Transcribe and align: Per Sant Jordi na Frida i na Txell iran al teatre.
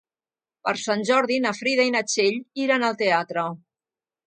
Per 0.67 0.71
Sant 0.83 1.03
Jordi 1.09 1.37
na 1.43 1.51
Frida 1.59 1.87
i 1.89 1.93
na 1.97 2.03
Txell 2.09 2.41
iran 2.65 2.89
al 2.91 3.01
teatre. 3.05 3.47